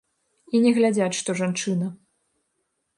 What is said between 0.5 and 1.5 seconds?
І не глядзяць, што